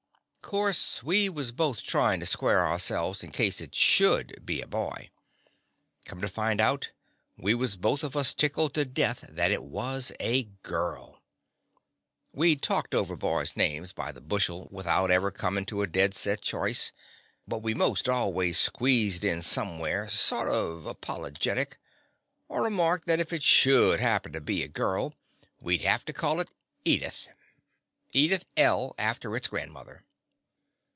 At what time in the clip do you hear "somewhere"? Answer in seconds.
19.41-20.09